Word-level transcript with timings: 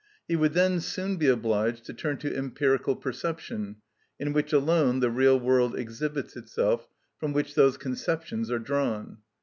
He 0.27 0.35
would 0.35 0.53
then 0.53 0.79
soon 0.79 1.17
be 1.17 1.27
obliged 1.27 1.85
to 1.85 1.93
turn 1.93 2.17
to 2.17 2.35
empirical 2.35 2.95
perception, 2.95 3.75
in 4.19 4.33
which 4.33 4.51
alone 4.51 4.99
the 4.99 5.11
real 5.11 5.39
world 5.39 5.75
exhibits 5.75 6.35
itself, 6.35 6.87
from 7.19 7.33
which 7.33 7.53
those 7.53 7.77
conceptions 7.77 8.49
are 8.49 8.57
drawn. 8.57 9.19